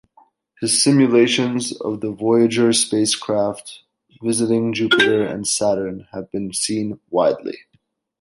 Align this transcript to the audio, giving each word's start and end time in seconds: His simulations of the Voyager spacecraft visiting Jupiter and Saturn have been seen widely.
His 0.59 0.81
simulations 0.81 1.79
of 1.79 2.01
the 2.01 2.09
Voyager 2.09 2.73
spacecraft 2.73 3.83
visiting 4.23 4.73
Jupiter 4.73 5.23
and 5.27 5.45
Saturn 5.47 6.07
have 6.11 6.31
been 6.31 6.51
seen 6.53 6.99
widely. 7.11 7.59